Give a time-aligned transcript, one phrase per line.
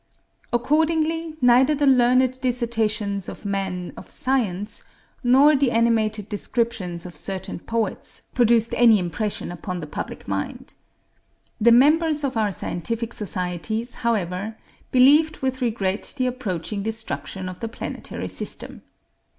[0.51, 4.81] Accordingly, neither the learned dissertations of men of science
[5.23, 10.73] nor the animated descriptions of certain poets produced any impression upon the public mind.
[11.59, 14.57] The members of our scientific societies, however,
[14.91, 18.81] believed with regret the approaching destruction of the planetary system.